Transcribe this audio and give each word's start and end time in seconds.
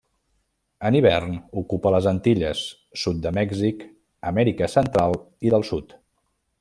En 0.87 0.95
hivern 0.99 1.35
ocupa 1.61 1.91
les 1.95 2.07
Antilles, 2.11 2.63
sud 3.03 3.21
de 3.27 3.33
Mèxic, 3.39 3.85
Amèrica 4.33 4.71
Central 4.77 5.19
i 5.51 5.55
del 5.57 5.67
Sud. 5.71 5.95